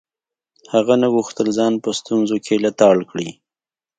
[0.73, 3.29] هغه نه غوښتل ځان په ستونزو کې لتاړ کړي.